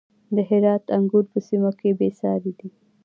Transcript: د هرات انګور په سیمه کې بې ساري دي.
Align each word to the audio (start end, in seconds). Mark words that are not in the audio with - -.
د 0.35 0.37
هرات 0.49 0.83
انګور 0.97 1.25
په 1.31 1.39
سیمه 1.47 1.71
کې 1.79 1.89
بې 1.97 2.09
ساري 2.19 2.51
دي. 2.59 2.69